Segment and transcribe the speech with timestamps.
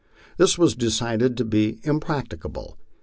[0.37, 2.79] This was decided to be impracticable.